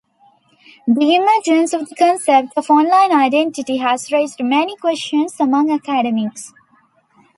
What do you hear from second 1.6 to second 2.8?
of the concept of